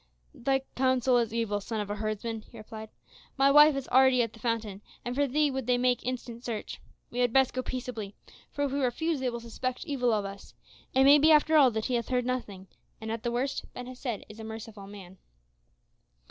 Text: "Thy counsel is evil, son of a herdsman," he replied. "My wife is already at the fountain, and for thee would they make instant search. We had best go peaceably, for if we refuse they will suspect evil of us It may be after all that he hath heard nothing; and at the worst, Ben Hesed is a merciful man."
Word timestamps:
"Thy 0.33 0.63
counsel 0.75 1.19
is 1.19 1.31
evil, 1.31 1.61
son 1.61 1.79
of 1.79 1.91
a 1.91 1.95
herdsman," 1.97 2.41
he 2.49 2.57
replied. 2.57 2.89
"My 3.37 3.51
wife 3.51 3.75
is 3.75 3.87
already 3.89 4.23
at 4.23 4.33
the 4.33 4.39
fountain, 4.39 4.81
and 5.05 5.13
for 5.15 5.27
thee 5.27 5.51
would 5.51 5.67
they 5.67 5.77
make 5.77 6.03
instant 6.03 6.43
search. 6.43 6.81
We 7.11 7.19
had 7.19 7.31
best 7.31 7.53
go 7.53 7.61
peaceably, 7.61 8.15
for 8.51 8.63
if 8.63 8.71
we 8.71 8.79
refuse 8.79 9.19
they 9.19 9.29
will 9.29 9.39
suspect 9.39 9.85
evil 9.85 10.11
of 10.11 10.25
us 10.25 10.55
It 10.95 11.03
may 11.03 11.19
be 11.19 11.31
after 11.31 11.55
all 11.55 11.69
that 11.69 11.85
he 11.85 11.93
hath 11.93 12.07
heard 12.07 12.25
nothing; 12.25 12.65
and 12.99 13.11
at 13.11 13.21
the 13.21 13.31
worst, 13.31 13.65
Ben 13.75 13.85
Hesed 13.85 14.25
is 14.27 14.39
a 14.39 14.43
merciful 14.43 14.87
man." 14.87 15.19